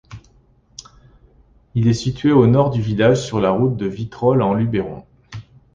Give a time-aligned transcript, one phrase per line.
[1.75, 5.05] Il est situé au nord du village, sur la route de Vitrolles-en-Luberon.